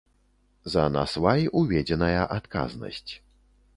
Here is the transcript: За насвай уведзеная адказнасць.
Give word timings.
За 0.75 0.85
насвай 0.95 1.45
уведзеная 1.61 2.21
адказнасць. 2.37 3.11